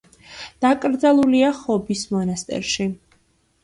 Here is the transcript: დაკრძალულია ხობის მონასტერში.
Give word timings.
დაკრძალულია 0.65 1.53
ხობის 1.61 2.05
მონასტერში. 2.17 2.93